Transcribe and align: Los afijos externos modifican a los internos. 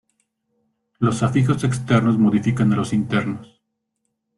Los 0.97 1.21
afijos 1.21 1.63
externos 1.63 2.17
modifican 2.17 2.73
a 2.73 2.75
los 2.75 2.91
internos. 2.91 3.61